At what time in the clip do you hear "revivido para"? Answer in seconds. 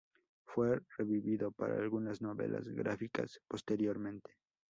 0.97-1.75